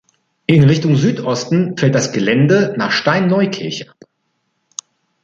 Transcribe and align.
In 0.47 0.63
Richtung 0.63 0.95
Südosten 0.95 1.77
fällt 1.77 1.93
das 1.93 2.11
Gelände 2.11 2.73
nach 2.75 2.89
Stein-Neukirch 2.91 3.87
ab. 3.87 3.97